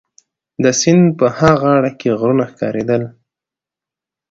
د 0.63 0.65
سیند 0.81 1.05
په 1.19 1.27
ها 1.37 1.51
غاړه 1.61 1.91
کي 1.99 2.09
غرونه 2.19 2.43
ښکارېدل. 2.51 3.03